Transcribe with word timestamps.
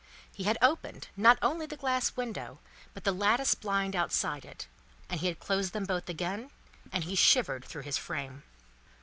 He 0.33 0.45
had 0.45 0.57
opened, 0.63 1.09
not 1.15 1.37
only 1.43 1.67
the 1.67 1.77
glass 1.77 2.15
window, 2.17 2.57
but 2.95 3.03
the 3.03 3.11
lattice 3.11 3.53
blind 3.53 3.95
outside 3.95 4.45
it, 4.45 4.65
and 5.11 5.19
he 5.21 5.27
had 5.27 5.37
closed 5.39 5.73
both 5.85 6.09
again, 6.09 6.49
and 6.91 7.03
he 7.03 7.13
shivered 7.13 7.65
through 7.65 7.83
his 7.83 7.99
frame. 7.99 8.41